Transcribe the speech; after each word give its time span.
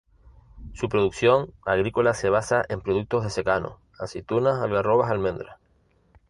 Su 0.73 0.89
producción 0.89 1.53
agrícola 1.63 2.15
se 2.15 2.31
basa 2.31 2.65
en 2.69 2.81
productos 2.81 3.23
de 3.23 3.29
secano: 3.29 3.77
aceitunas, 3.99 4.57
algarrobas, 4.59 5.11
almendras. 5.11 5.57